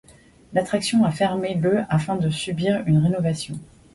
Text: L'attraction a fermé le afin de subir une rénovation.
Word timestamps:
L'attraction 0.53 1.05
a 1.05 1.11
fermé 1.11 1.53
le 1.53 1.83
afin 1.87 2.15
de 2.15 2.31
subir 2.31 2.81
une 2.87 2.97
rénovation. 2.97 3.59